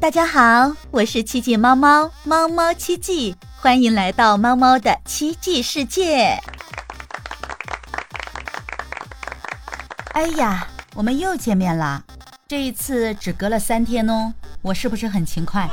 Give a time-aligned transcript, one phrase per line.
[0.00, 6.36] 大家好，我是奇迹猫猫，猫猫奇迹，欢迎来到猫猫的奇迹世界。
[10.14, 12.02] 哎呀，我们又见面了，
[12.48, 15.70] 这一次只隔了三天哦，我是不是很勤快？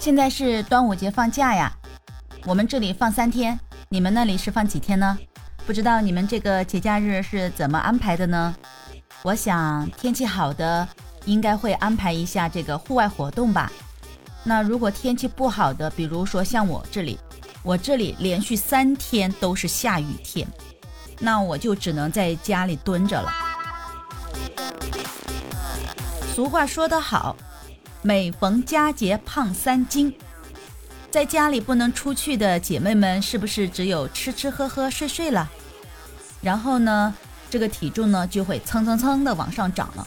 [0.00, 1.72] 现在是端午节放假呀，
[2.44, 5.16] 我们这里放三天，你们那里是放几天呢？
[5.64, 8.52] 不知道你们这个节假日是怎么安排的呢？
[9.22, 10.86] 我想天气好的。
[11.24, 13.70] 应该会安排一下这个户外活动吧。
[14.44, 17.18] 那如果天气不好的，比如说像我这里，
[17.62, 20.48] 我这里连续三天都是下雨天，
[21.18, 23.30] 那我就只能在家里蹲着了。
[26.34, 27.36] 俗话说得好，
[28.00, 30.16] 每逢佳节胖三斤。
[31.10, 35.46] 在家里不能出去的姐妹们，是不是只有吃吃喝喝睡睡了？
[36.40, 37.14] 然后呢，
[37.50, 40.06] 这个体重呢就会蹭蹭蹭的往上涨了。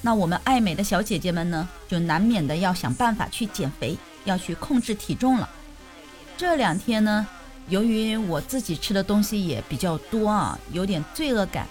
[0.00, 5.48] 那我们爱美的小姐姐们呢，就难免的要想办法去减肥，要去控制体重了。
[6.36, 7.26] 这两天呢，
[7.68, 11.66] 由于我自己吃的东西也比较多啊，有点罪恶感，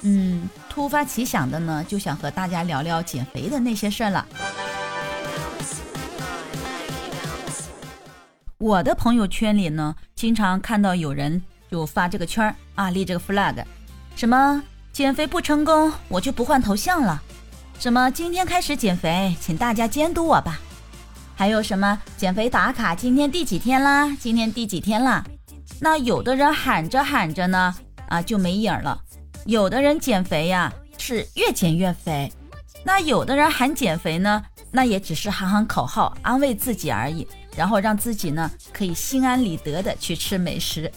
[0.00, 4.26] 嗯，突发奇想的呢，就想和大家聊聊减肥的那些事儿了。
[8.58, 13.64] 我的朋友圈里呢，经常看到有人就发这个圈儿啊，立这个 flag，
[14.20, 17.22] 什么减肥不成功，我就不换头像了。
[17.78, 18.10] 什么？
[18.10, 20.60] 今天开始减肥，请大家监督我吧。
[21.34, 22.94] 还有什么减肥打卡？
[22.94, 24.14] 今天第几天啦？
[24.20, 25.24] 今天第几天啦？
[25.80, 27.74] 那有的人喊着喊着呢，
[28.10, 29.00] 啊就没影儿了。
[29.46, 32.30] 有的人减肥呀是越减越肥，
[32.84, 40.92] 那有的人喊减肥呢，那也只是喊喊口号，安慰自己而已，然后让自己呢可以心安理得的去吃美食。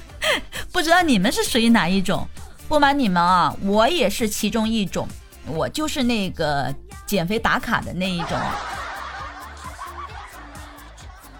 [0.70, 2.28] 不知道你们是属于哪一种？
[2.68, 5.08] 不瞒你们啊，我也是其中一种。
[5.46, 6.74] 我就是那个
[7.06, 8.38] 减肥打卡的那一种。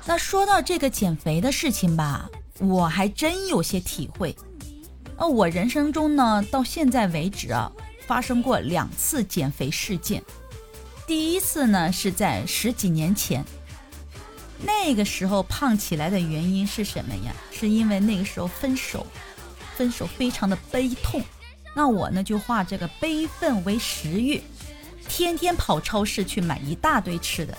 [0.07, 4.35] 那说到这个减肥的事情吧，我还真有些体会。
[5.19, 7.71] 呃，我人生中呢，到现在为止啊，
[8.07, 10.23] 发生过两次减肥事件。
[11.07, 13.45] 第一次呢，是在十几年前，
[14.63, 17.35] 那个时候胖起来的原因是什么呀？
[17.53, 19.07] 是因为那个时候分手，
[19.79, 21.23] 分手非常的悲痛。
[21.73, 24.43] 那我呢就化这个悲愤为食欲，
[25.09, 27.57] 天天跑超市去买一大堆吃的，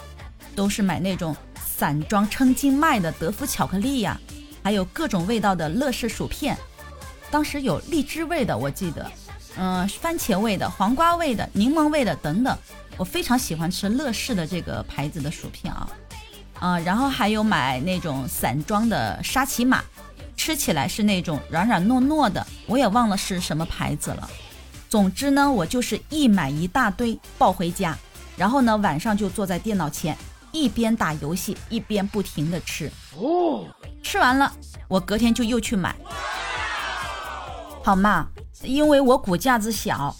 [0.53, 1.33] 都是买那种
[1.65, 4.19] 散装称斤卖的德芙巧克力呀，
[4.61, 6.57] 还有各种味道的乐事薯片。
[7.31, 9.09] 当时有荔枝味的，我记得，
[9.55, 12.57] 嗯，番茄味的、黄瓜味的、柠檬味的等等。
[12.97, 15.89] 我非常喜欢吃乐事的这个牌子的薯片啊，
[16.59, 19.81] 啊，然后还有买那种散装的沙琪玛。
[20.39, 24.29] 吃起来是那种软软糯糯的，我也忘了是什么牌子了。
[24.87, 27.95] 总之呢，我就是一买一大堆抱回家，
[28.37, 30.17] 然后呢晚上就坐在电脑前，
[30.53, 32.89] 一边打游戏一边不停的吃。
[33.17, 33.65] 哦，
[34.01, 34.49] 吃完了，
[34.87, 35.93] 我隔天就又去买。
[37.83, 38.29] 好嘛，
[38.63, 40.15] 因为我骨架子小，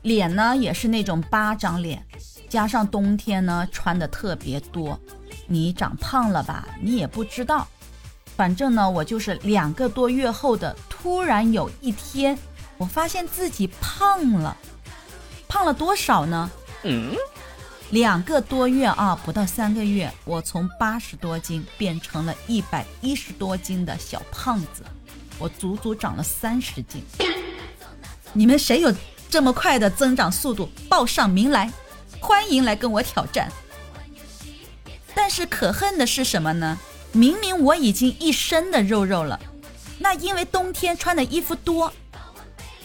[0.00, 2.02] 脸呢也是那种巴掌脸，
[2.48, 4.98] 加上冬天呢穿的特别多，
[5.46, 6.66] 你长胖了吧？
[6.80, 7.68] 你也不知道。
[8.40, 12.38] 反正呢，我就是两个多月后的突然有一天，
[12.78, 14.56] 我发现自己胖了，
[15.46, 16.50] 胖了多少呢？
[16.84, 17.14] 嗯，
[17.90, 24.86] 两个多月啊，不到三个月，我从八十多斤变成了一百一十多斤的小胖子，
[25.38, 27.04] 我足足长了三十斤。
[28.32, 28.90] 你们谁有
[29.28, 30.70] 这么快的增长速度？
[30.88, 31.70] 报上名来，
[32.18, 33.52] 欢迎来跟我挑战。
[35.14, 36.78] 但是可恨的是什么呢？
[37.12, 39.38] 明明我已经一身的肉肉了，
[39.98, 41.92] 那因为冬天穿的衣服多，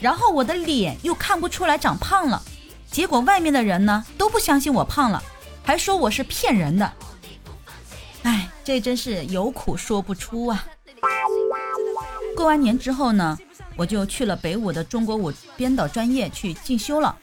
[0.01, 2.41] 然后我的脸又看不出来长胖了，
[2.89, 5.23] 结果外面的人呢都不相信我胖了，
[5.63, 6.91] 还说我是骗人的。
[8.23, 10.65] 哎，这真是有苦说不出啊！
[12.35, 13.37] 过完年之后呢，
[13.75, 17.15] 我就去了北舞的中国舞编导专业去进修了。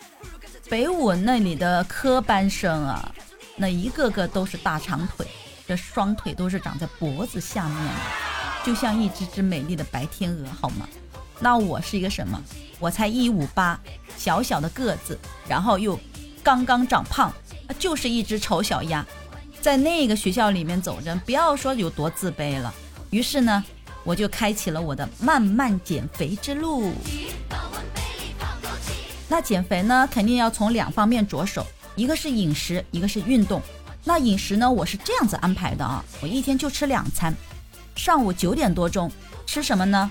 [0.71, 3.13] 北舞那里的科班生啊，
[3.57, 5.27] 那一个个都是大长腿。
[5.67, 7.93] 这双腿都是长在脖子下面的，
[8.65, 10.89] 就像一只只美丽的白天鹅，好吗？
[11.41, 12.41] 那我是一个什么？
[12.79, 13.79] 我才一五八，
[14.17, 15.19] 小小的个子，
[15.49, 15.99] 然后又
[16.43, 17.33] 刚刚长胖，
[17.79, 19.05] 就是一只丑小鸭，
[19.61, 22.73] 在那个学校里面走着，不要说有多自卑了。
[23.11, 23.65] 于是呢，
[24.05, 26.93] 我就开启了我的慢慢减肥之路。
[29.29, 31.67] 那减肥呢，肯定要从两方面着手，
[31.97, 33.63] 一个是饮食，一个是运动。
[34.05, 34.69] 那饮食呢？
[34.69, 37.33] 我是这样子安排的啊，我一天就吃两餐，
[37.95, 39.11] 上午九点多钟
[39.47, 40.11] 吃什么呢？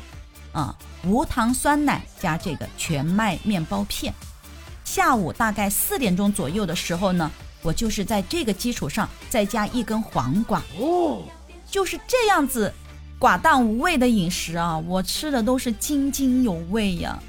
[0.53, 0.73] 啊，
[1.03, 4.13] 无糖酸奶加这个全麦面包片，
[4.85, 7.29] 下午大概四点钟左右的时候呢，
[7.61, 11.23] 我就是在这个基础上再加一根黄瓜，哦，
[11.69, 12.73] 就是这样子
[13.19, 17.21] 寡淡无味的饮食啊，我吃的都是津津有味呀。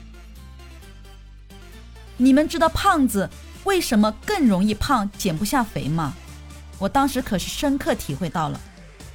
[2.16, 3.28] 你们知道胖子
[3.64, 6.14] 为什么更容易胖、减不下肥吗？
[6.82, 8.61] 我当时可是深刻体会到了，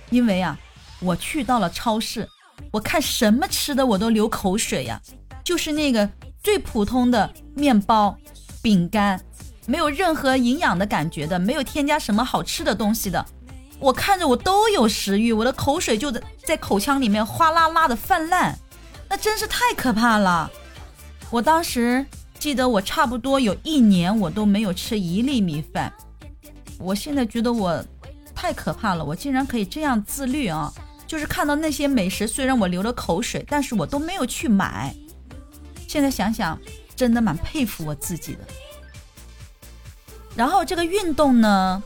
[0.10, 0.58] 因为啊，
[1.02, 2.26] 我去到了超市，
[2.72, 5.02] 我看什么吃的我都流口水呀，
[5.44, 6.10] 就是那个
[6.42, 8.18] 最普通的面包、
[8.62, 9.22] 饼干，
[9.66, 13.26] 没有任何营养的感觉的，没有添加什么好吃的东西的，
[13.80, 18.58] 我看着我都有食欲，我的口水就在在口腔里面哗啦啦的泛滥，
[19.10, 20.50] 那真是太可怕了，
[21.30, 22.06] 我当时。
[22.40, 25.92] 记得我差不多有一年，我都没有吃一粒米饭。
[26.80, 27.84] 我现在觉得我
[28.36, 30.72] 太可怕了，我竟然可以这样自律啊！
[31.08, 34.94] 就是看到那些美食，虽然我流了口水，但是我都没有去买。
[35.88, 36.60] 现在想想，
[36.96, 38.40] 真的蛮佩服我自己的。
[40.36, 41.82] 然后这个运动呢，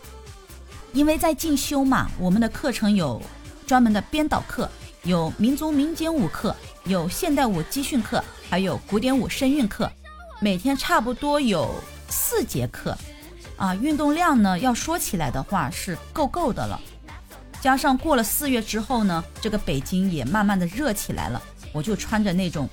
[0.92, 3.22] 因为在进修嘛，我们的课程有
[3.66, 4.70] 专门的编导课，
[5.04, 6.56] 有民族民间舞课，
[6.86, 9.90] 有现代舞集训课，还有古典舞声韵课。
[10.42, 11.70] 每天差不多有
[12.10, 12.98] 四节课，
[13.62, 16.82] 啊，运动量呢，要说起来的话是够够的了。
[17.62, 21.40] 加上过了四月之后呢，这个北京也慢慢的热起来了，
[21.72, 22.68] 我就穿着那种，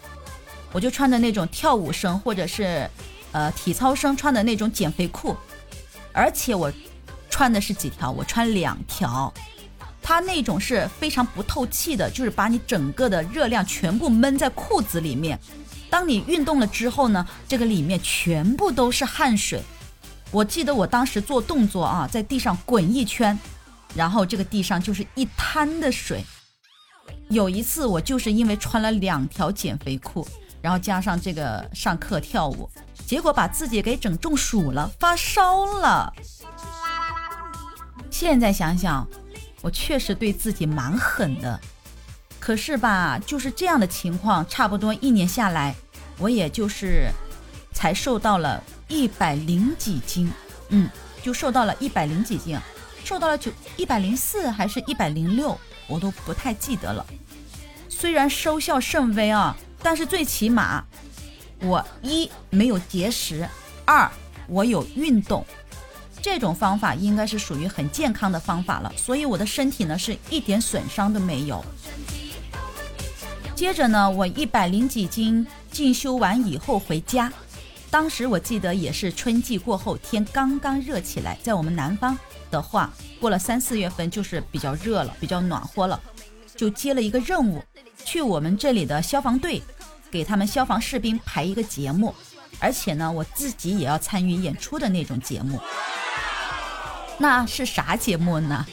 [0.73, 2.88] 我就穿着那种跳舞生或者是
[3.32, 5.37] 呃体操生穿的那种减肥裤，
[6.11, 6.73] 而且我
[7.29, 8.11] 穿的是几条？
[8.11, 9.31] 我穿两条，
[10.00, 15.38] 它那种是非常不透气的，就是把你整个的热量全部闷在裤子里面。
[15.90, 19.62] 当你运动了之后呢，这个里面全部都是汗水。
[20.31, 23.39] 我记得我当时做动作啊，在地上滚一圈，
[23.95, 26.25] 然后这个地上就是一滩的水。
[27.31, 30.27] 有一次我就是因为穿了两条减肥裤，
[30.61, 32.69] 然后加上这个上课跳舞，
[33.07, 36.13] 结果把自己给整中暑了，发烧了。
[38.11, 39.07] 现在想想，
[39.63, 41.59] 我确实对自己蛮狠的。
[42.39, 45.75] 可是吧，就是这样的情况，差不多一年下来，
[46.19, 47.11] 我也就是
[47.73, 50.31] 才瘦到了一百零几斤，
[50.70, 50.88] 嗯，
[51.23, 52.58] 就瘦到了一百零几斤，
[53.05, 57.06] 瘦到了九一百零四还是一百零六，我都不太记得了。
[57.88, 60.85] 虽然收效甚微啊，但是最起码
[61.61, 63.49] 我一没有节食，
[63.85, 64.11] 二
[64.46, 65.44] 我有运动，
[66.23, 71.64] 这种方法应该是属于很健康的方法了，所以我的身体呢是一点损伤都没有。
[73.55, 77.32] 接着呢，我一百零几斤进修完以后回家，
[77.90, 82.17] 当时我记得也是春季过后，天刚刚热起来，在我们南方
[82.50, 86.00] 的话，过了三四月份就是比较热了，比较暖和了，
[86.55, 87.62] 就接了一个任务，
[88.05, 89.62] 去我们这里的消防队，
[90.11, 92.14] 给他们消防士兵排一个节目，
[92.58, 95.61] 而且呢，我自己也要参与演出的那种节目。
[97.19, 98.67] 那是啥节目呢？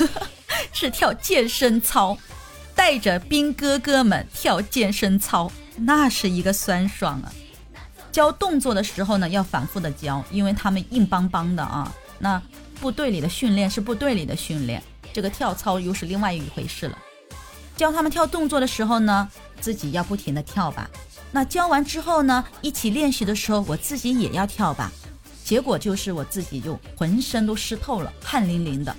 [0.72, 2.16] 是跳健身操。
[2.74, 7.32] 带着兵哥哥们跳健身操，那是一个酸爽啊！
[8.16, 11.94] 教动作的时候呢，要反复的教，因为他们硬邦邦的啊。
[12.18, 12.40] 那
[12.80, 14.82] 部队里的训练是部队里的训练，
[15.12, 16.96] 这个跳操又是另外一回事了。
[17.76, 19.28] 教他们跳动作的时候呢，
[19.60, 20.88] 自己要不停的跳吧。
[21.30, 24.90] 那教完之后呢，一起练习的时候，我自己也要跳吧。
[25.44, 28.96] 结果就是我自己就浑身都湿透了，汗淋淋的。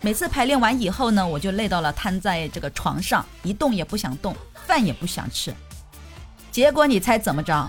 [0.00, 4.32] 每次排练完以后呢，我就累到了，瘫在这个床上，一动也不想动，
[4.64, 5.52] 饭也不想吃。
[6.52, 7.68] 结果你猜怎么着？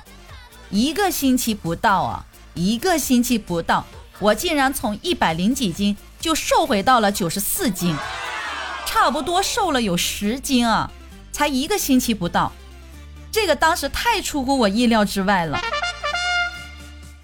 [0.72, 3.86] 一个星期不到啊，一个星期不到，
[4.20, 7.96] 我竟然从一百零几斤就瘦回到了九十四斤，
[8.86, 10.92] 差不多瘦了有十斤啊！
[11.32, 12.52] 才一个星期不到，
[13.32, 15.60] 这个当时太出乎我意料之外了。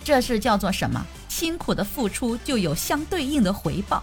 [0.04, 1.06] 这是叫做什么？
[1.30, 4.02] 辛苦的付出就有相对应的回报。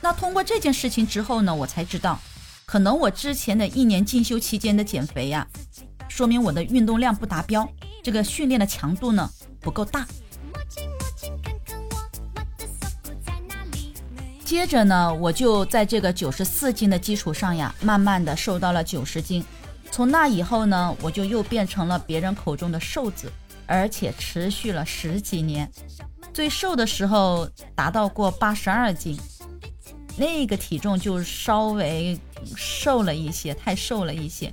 [0.00, 2.20] 那通过这件事情之后呢，我才知道，
[2.64, 5.46] 可能我之前的一年进修期间的减肥呀，
[6.08, 7.68] 说明我的运动量不达标，
[8.02, 9.30] 这个训练的强度呢
[9.60, 10.06] 不够大。
[14.44, 19.44] 接着呢，我就在这个九十四斤的基础上呀，慢慢的瘦到了九十斤。
[19.92, 23.30] 从那以后呢，我就又变成了别人口中的瘦子，
[23.66, 25.70] 而且持续了十几年，
[26.32, 29.16] 最瘦的时候达到过八十二斤。
[30.16, 32.18] 那个体重就稍微
[32.56, 34.52] 瘦了一些，太瘦了一些。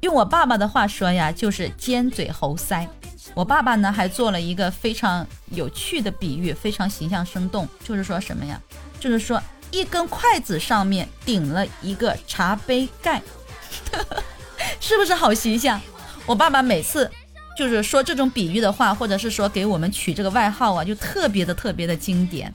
[0.00, 2.86] 用我爸爸的话说呀，就是尖嘴猴腮。
[3.34, 8.60] 我爸爸呢还做了一个非常有趣的比喻，非常形象生动，就是说什么呀？
[9.00, 13.20] 就是说一根筷子上面顶了一个茶杯盖，
[14.80, 15.80] 是不是好形象？
[16.24, 17.10] 我爸爸每次
[17.58, 22.52] 就是说这种比喻的话，或者是说给我们取这个外号啊，就特别的特别的经典。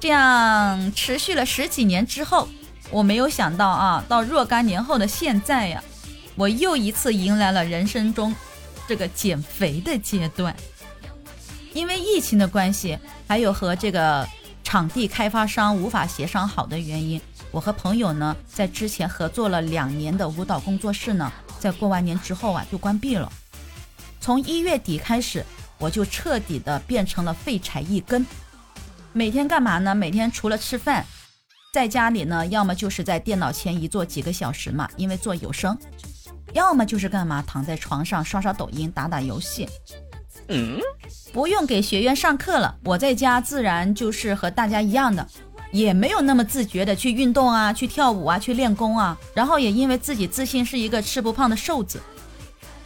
[0.00, 2.48] 这样持续了十几年之后，
[2.90, 5.82] 我没有想到啊，到若干年后的现在呀，
[6.36, 8.34] 我又一次迎来了人生中
[8.86, 10.54] 这个减肥的阶段。
[11.74, 14.26] 因为疫情的关系，还有和这个
[14.64, 21.30] 场地开发商无法协商好的原因，我和朋友呢，在之前合作了两年的舞蹈工作室呢，
[21.60, 23.30] 在过完年之后啊，就关闭了。
[24.18, 25.44] 从一月底开始，
[25.78, 28.26] 我就彻底的变成了废柴一根。
[29.12, 29.94] 每天干嘛呢？
[29.94, 31.06] 每天除了吃饭，
[31.70, 35.76] 在家里呢，要么就是在电脑前一坐几个小时嘛，因为做有声；
[36.54, 39.68] 要么就是干嘛，躺在床上刷刷抖音、打打游戏。
[40.48, 40.80] 嗯，
[41.30, 45.26] 不用给学员上课了，我在家自然就是和大家一样的，
[45.70, 49.16] 也没有那么自觉的去运动啊，去跳舞啊，去练功啊。
[49.34, 52.00] 然后也因为自己自信是一个吃不胖的瘦子，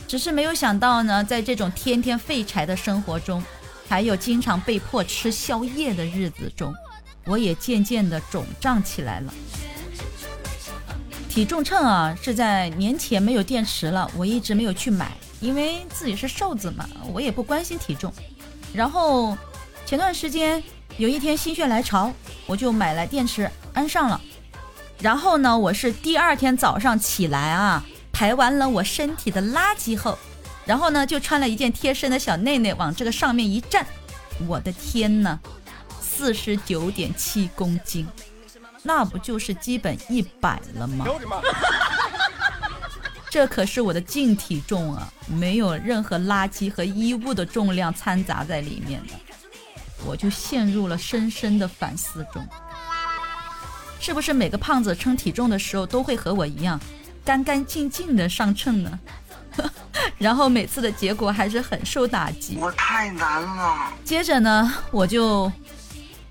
[0.08, 3.42] 只是没有想到呢，在这种天天废柴的生活中。
[3.88, 6.74] 还有经常被迫吃宵夜的日子中，
[7.25, 9.33] 我也渐渐的肿胀起来了。
[11.29, 18.12] 体重秤啊，是在年前没有电池了，我一直没有去买，因为自己是瘦子嘛，我也不关心体重。
[18.75, 19.37] 然后
[19.87, 20.62] 前段时间
[20.99, 22.12] 有一天心血来潮，
[22.47, 24.21] 我就买来电池安上了。
[25.00, 30.19] 然后呢，我是第二天早上起来啊，排完了我身体的垃圾后。
[30.64, 33.87] 然后呢，就穿了一件贴身的小内内，往这个上面一站，
[34.47, 35.41] 我的天呐，
[36.14, 38.07] 四十九点七公斤，
[38.83, 41.07] 那不就是基本一百了吗？
[43.31, 49.14] 这可是我的净体重啊，没有任何垃圾和衣物的重量掺杂在里面的，
[50.04, 52.47] 我就陷入了深深的反思中。
[53.99, 56.78] 是不是每个胖子称体重的时候都会和我一样，
[57.25, 59.00] 干干净净的上秤呢？
[60.19, 63.92] 然后每次的结果还是很受打击，我太难了。
[64.04, 65.50] 接着呢，我就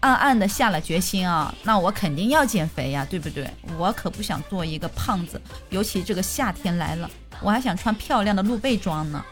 [0.01, 3.49] 暗暗的下了决心啊，那我肯定要减肥呀，对不对？
[3.77, 5.39] 我可不想做一个胖子，
[5.69, 9.23] 尤其这个夏天来了，我还想穿漂亮的露背装呢。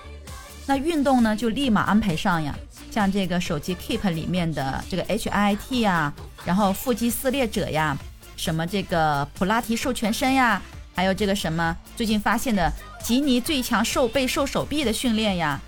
[0.67, 2.55] 那运动呢，就立马安排上呀，
[2.91, 6.13] 像这个手机 Keep 里面的这个 HIIT 呀，
[6.45, 7.97] 然后腹肌撕裂者呀，
[8.37, 10.61] 什么这个普拉提瘦全身呀。
[10.95, 12.69] 还有这个什么最近发现的
[13.01, 15.59] 吉尼最强瘦背瘦手臂的训练呀，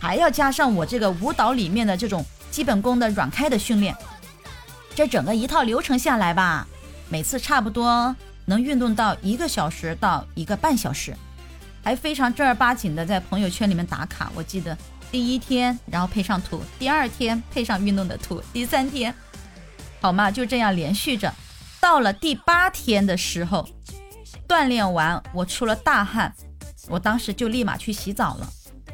[0.00, 3.94] 还要加上我这个舞蹈里面的这种基本功的软开的训练，
[4.94, 6.66] 这整个一套流程下来吧，
[7.08, 11.16] 每次差不多能运动到一个小时到一个半小时，
[11.82, 14.30] 还非常正儿八经的在朋友圈里面打卡。
[14.34, 14.76] 我记得
[15.10, 19.14] 第一天，然后配上图，第二天配上运动的图，第三天，
[20.00, 21.32] 好嘛，就这样连续着，
[21.80, 23.68] 到了第八天的时候。
[24.48, 26.30] 锻炼完，我出了大汗，
[26.86, 28.46] 我当时就立马去洗澡了。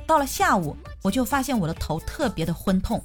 [0.06, 3.04] 到了下午，我就发现我的头特别的昏痛，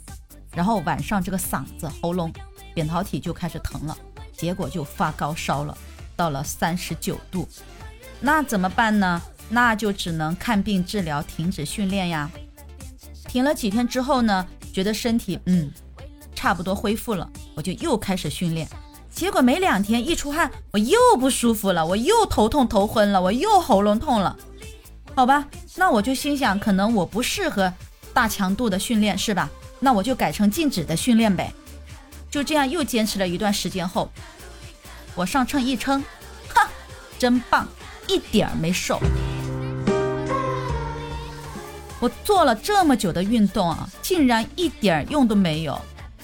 [0.52, 2.32] 然后晚上这个嗓子、喉咙、
[2.74, 3.98] 扁桃体就开始疼了，
[4.36, 5.78] 结果就发高烧了，
[6.16, 7.48] 到了三十九度。
[8.20, 9.22] 那怎么办呢？
[9.50, 12.32] 那就只能看病治疗，停止训练呀。
[13.28, 15.72] 停了几天之后呢，觉得身体嗯
[16.34, 18.68] 差不多恢复了，我就又开始训练。
[19.12, 24.36] 结果没两天，一出汗我又不舒服了，我又头痛头昏了，我又喉咙痛了。
[25.14, 27.72] 好吧，那我就心想，可能我不适合
[28.14, 29.50] 大强度的训练，是吧？
[29.80, 31.54] 那我就改成静止的训练呗。
[32.34, 34.12] 就这样又坚持了一段时间后，
[35.14, 36.04] 我上秤一称，
[36.52, 36.68] 哈，
[37.20, 37.68] 真棒，
[38.08, 39.00] 一点儿没瘦。
[42.00, 45.80] 我做了这么久的运动啊，竟然一点用都没有，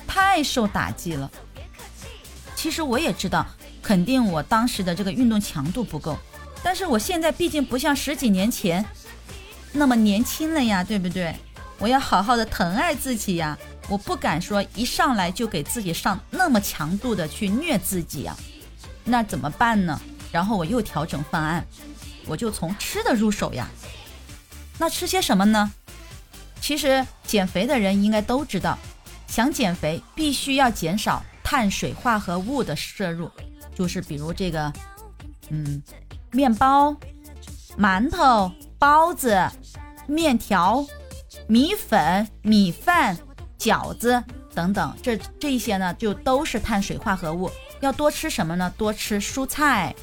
[0.08, 1.30] 太受打击了。
[2.56, 3.46] 其实我也知道，
[3.84, 6.18] 肯定我当时的这个运动强度不够，
[6.64, 8.84] 但是我现在毕竟不像十几年前
[9.72, 11.36] 那么年轻了呀，对不对？
[11.78, 13.56] 我要好好的疼爱自己呀，
[13.90, 18.38] 我不敢说一上来就给自己上那么强度的去虐自己啊，
[19.04, 20.00] 那怎么办呢？
[20.32, 21.66] 然后我又调整方案，
[22.26, 23.68] 我就从吃的入手呀。
[24.78, 25.72] 那吃些什么呢？
[26.62, 28.78] 其实减肥的人应该都知道，
[29.28, 31.24] 想减肥必须要减少。
[31.42, 33.28] 碳水化合物的摄入，
[33.74, 34.72] 就是比如这个，
[35.50, 35.82] 嗯，
[36.32, 36.96] 面包、
[37.76, 39.50] 馒头、包子、
[40.06, 40.86] 面条、
[41.48, 43.18] 米粉、米饭、
[43.60, 44.24] 饺子
[44.56, 47.52] 等等，这这些呢，就都是碳水化合物。
[47.82, 48.74] 要多吃什么呢？
[48.78, 49.94] 多吃蔬菜，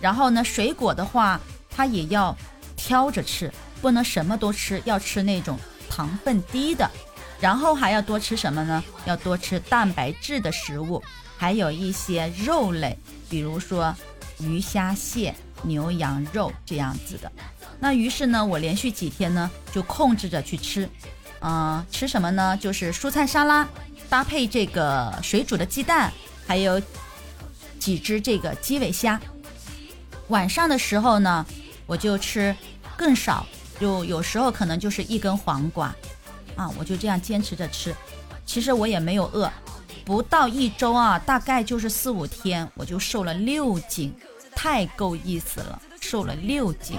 [0.00, 2.36] 然后呢，水果的话，它也要
[2.76, 5.58] 挑着吃，不能什么都吃，要吃那种
[5.88, 6.90] 糖分低的。
[7.38, 8.82] 然后还要多吃什么呢？
[9.04, 11.02] 要多吃蛋白质的食物，
[11.36, 12.96] 还有一些肉类，
[13.28, 13.94] 比如说
[14.40, 17.30] 鱼虾蟹，牛羊肉这样子的。
[17.78, 20.88] 那于是呢，我连续几天呢就控制着去吃，
[21.40, 22.56] 嗯，吃什么呢？
[22.56, 23.68] 就是蔬菜沙拉
[24.08, 26.12] 搭配这个水煮的鸡蛋，
[26.46, 26.80] 还有
[27.78, 29.20] 几只这个鸡尾虾。
[30.28, 31.46] 晚上的时候呢，
[31.86, 32.54] 我就吃
[32.96, 33.46] 更少，
[33.78, 35.94] 就有时候可能就是一根黄瓜，
[36.56, 37.94] 啊，我就这样坚持着吃。
[38.44, 39.50] 其实我也没有饿，
[40.04, 44.12] 不到一周啊，大概就是四五天，我就瘦了六斤，
[44.54, 46.98] 太够意思了，瘦了六斤。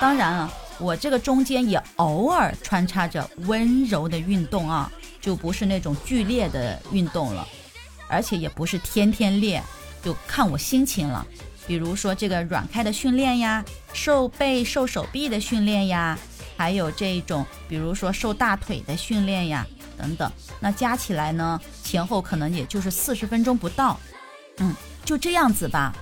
[0.00, 4.90] 当然了，我这个中间也偶尔穿插着温柔的运动啊，
[5.20, 7.46] 就不是那种剧烈的运动了，
[8.08, 9.62] 而且也不是天天练，
[10.02, 11.26] 就看我心情了。
[11.66, 16.18] 比如说这个软开的训练呀，瘦背瘦手臂的训练呀，
[16.56, 19.66] 还有这种比如说瘦大腿的训练呀，
[19.96, 23.98] 等等，那加起来呢，前后可能也就是四十分钟不到，
[24.58, 24.74] 嗯，
[25.06, 25.94] 就这样子吧，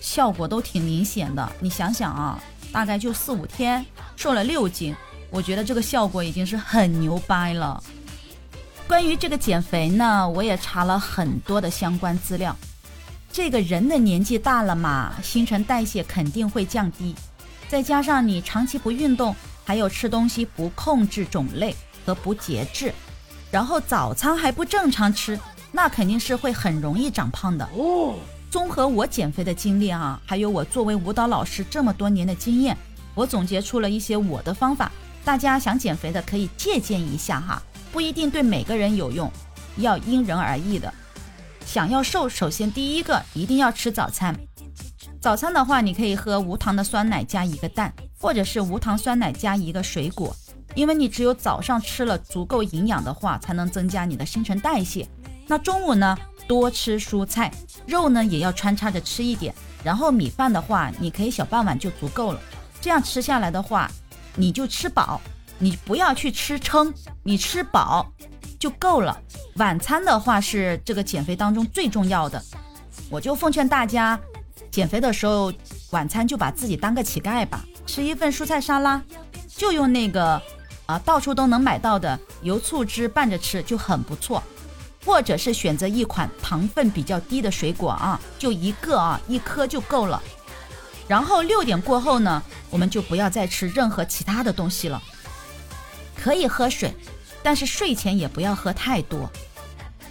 [0.00, 1.52] 效果都挺明显的。
[1.60, 2.42] 你想想啊，
[2.74, 4.92] 大概就四五天，瘦了六斤，
[5.30, 7.80] 我觉得这个效果已经是很牛掰了。
[8.88, 12.54] 关于这个减肥呢，我也查了很多的相关资料。
[13.30, 17.14] 这个人的年纪大了嘛，新陈代谢肯定会降低，
[17.68, 22.92] 再加上你长期不运动，还有吃东西不控制种类和不节制，
[23.52, 25.38] 然后早餐还不正常吃，
[25.70, 27.64] 那肯定是会很容易长胖的。
[27.72, 28.16] 哦，
[28.54, 32.78] 综合我减肥的经历啊，还有我作为舞蹈老师这么多年的经验，
[33.12, 34.92] 我总结出了一些我的方法，
[35.24, 39.28] 大家想减肥的可以借鉴一下哈，不一定对每个人有用，
[39.78, 40.94] 要因人而异的。
[41.66, 44.32] 想要瘦，首先第一个一定要吃早餐。
[45.20, 50.32] 早餐的话，你可以喝无糖的酸奶加一个蛋，或者是无糖酸奶加一个水果。
[50.76, 55.04] 因为你只有早上吃了足够营养的话，才能增加你的新陈代谢。
[55.46, 57.50] 那中午呢，多吃蔬菜，
[57.86, 59.54] 肉呢也要穿插着吃一点。
[59.82, 62.40] 然后米饭的话，你可以小半碗就足够了。
[62.80, 63.90] 这样吃下来的话，
[64.36, 65.20] 你就吃饱，
[65.58, 68.10] 你不要去吃撑，你吃饱。
[68.56, 69.20] 就够了。
[69.56, 72.42] 晚餐的话是这个减肥当中最重要的，
[73.10, 74.18] 我就奉劝大家，
[74.70, 75.52] 减肥的时候
[75.90, 79.02] 晚餐就把自己当个乞丐吧，吃一份蔬菜沙拉，
[79.54, 80.40] 就用那个
[80.86, 84.42] 啊到处都能买到的油醋汁拌着吃就很不错，
[85.04, 90.22] 或者是选择一款糖分比较低的水果啊，就一个啊一颗就够了。
[91.06, 95.02] 然后六点过后呢，我们就不要再吃任何其他的东西了，
[96.16, 96.94] 可以喝水。
[97.42, 99.30] 但是睡前也不要喝太多，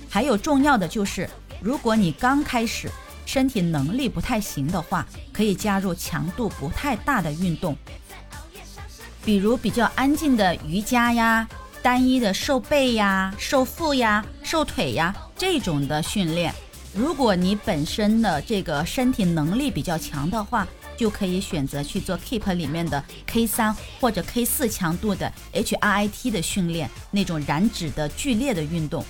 [0.08, 1.28] 还有重要的就是，
[1.60, 2.88] 如果你刚开始
[3.26, 7.76] 身体能力不太行的话，可以加入强度不太大的运动，
[9.26, 11.48] 比如比较安静的瑜伽呀、
[11.84, 16.56] 单一的瘦背呀、瘦腹呀、瘦腿呀这种的训练。
[16.96, 20.66] 如果你本身的这个身体能力比较强的话，
[20.96, 29.04] 就可以选择去做 Keep 里面的 K 三或者 K 四强度的 HIIT 的训练，那种燃脂的剧烈的运动。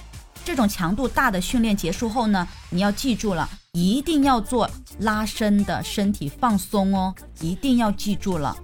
[0.44, 8.58] 这种强度大的训练结束后呢，你要记住了，一定要做拉伸的身体放松哦，一定要记住了。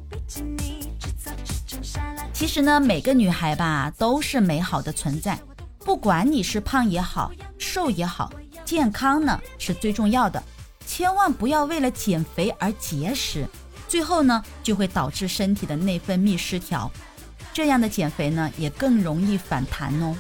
[2.40, 5.38] 其实呢，每个女孩吧都是美好的存在，
[5.80, 8.32] 不管你是胖也好，瘦也好，
[8.64, 10.42] 健康呢是最重要的。
[10.88, 13.46] 千万不要为了减肥而节食，
[13.90, 16.90] 最后呢就会导致身体的内分泌失调，
[17.52, 20.16] 这样的减肥呢也更容易反弹哦。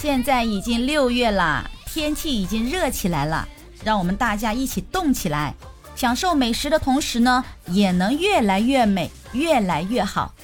[0.00, 3.46] 现在已经六月了，天气已经热起来了，
[3.84, 5.54] 让我们大家一起动起来，
[5.94, 10.34] 享受美食的同时呢，也能越来越美，越来越好。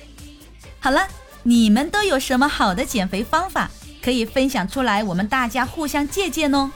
[0.81, 1.07] 好了，
[1.43, 3.71] 你们都有什么好的减肥方法
[4.03, 6.71] 可以分享出来，我们大家互相借鉴哦。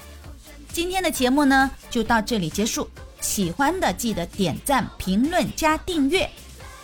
[0.73, 2.91] 今天的节目呢，就到这里结束。
[3.21, 6.31] 喜欢的记得点赞、评论、加订阅。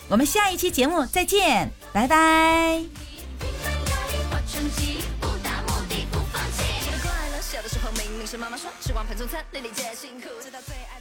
[0.07, 2.83] 我们下一期节目再见，拜拜。
[8.29, 10.96] 是妈妈说吃完盘中餐，粒粒皆辛苦，直到最爱。